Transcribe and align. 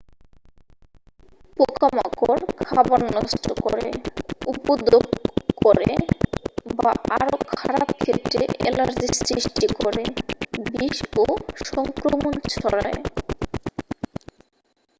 পোকামাকড় 1.57 2.35
খাবার 2.63 3.01
নষ্ট 3.15 3.45
করে 3.63 3.87
উপদ্রব 4.47 5.05
করে 5.63 5.89
বা 6.77 6.91
আরও 7.15 7.35
খারাপ 7.53 7.87
ক্ষেত্রে 7.99 8.43
অ্যালার্জি 8.55 9.07
সৃষ্টি 9.19 9.67
করে 9.77 10.03
বিষ 10.71 10.97
ও 11.17 11.25
সংক্রমণ 11.67 12.33
ছড়ায় 12.53 12.99